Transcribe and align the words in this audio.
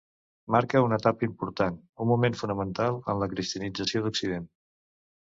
Marca 0.53 0.81
una 0.85 0.97
etapa 1.01 1.27
important, 1.27 1.77
un 2.07 2.11
moment 2.13 2.39
fonamental 2.41 3.01
en 3.15 3.23
la 3.27 3.31
cristianització 3.37 4.07
d'Occident. 4.09 4.53